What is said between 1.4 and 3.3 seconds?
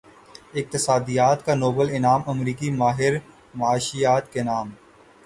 کا نوبل انعام امریکی ماہر